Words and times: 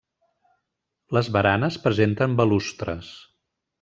Les 1.17 1.29
baranes 1.35 1.77
presenten 1.85 2.35
balustres. 2.41 3.13